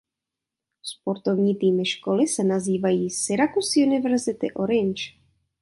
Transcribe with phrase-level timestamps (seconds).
[0.83, 5.03] Sportovní týmy školy se nazývají "Syracuse University Orange".